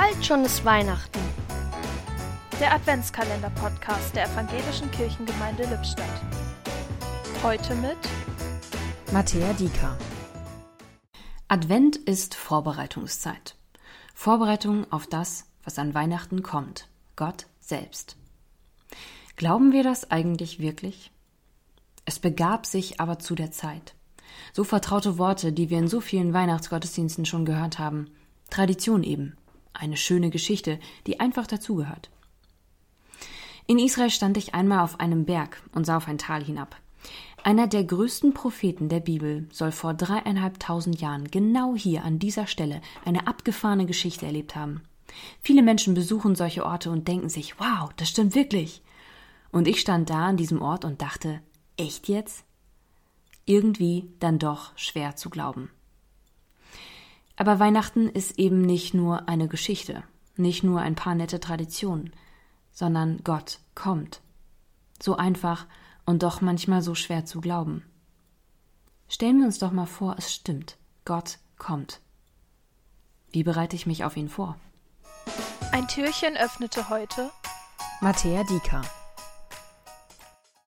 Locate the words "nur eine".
58.94-59.46